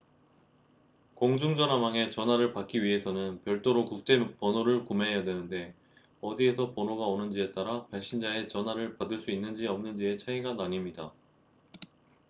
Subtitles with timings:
[1.13, 5.75] 공중전화망의 전화를 받기 위해서는 별도로 국제 번호를 구매해야 하는데
[6.21, 11.11] 어디에서 번호가 오는지에 따라 발신자의 전화를 받을 수 있는지 없는지의 차이가 나뉩니다